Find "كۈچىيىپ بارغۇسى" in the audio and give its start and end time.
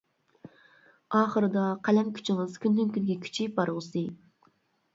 3.29-4.07